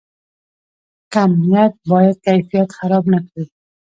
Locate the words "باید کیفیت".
1.89-2.69